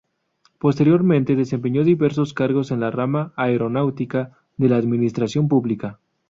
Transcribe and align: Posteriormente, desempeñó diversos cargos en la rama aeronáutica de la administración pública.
Posteriormente, 0.57 1.35
desempeñó 1.35 1.83
diversos 1.83 2.33
cargos 2.33 2.71
en 2.71 2.79
la 2.79 2.89
rama 2.89 3.33
aeronáutica 3.37 4.35
de 4.57 4.67
la 4.69 4.77
administración 4.77 5.47
pública. 5.47 5.99